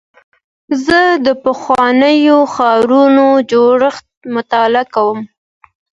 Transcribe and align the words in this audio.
زه 0.85 0.99
د 1.25 1.27
پخوانیو 1.43 2.37
ښارونو 2.53 3.25
جوړښت 3.51 4.07
مطالعه 4.35 4.85
کوم. 4.95 5.19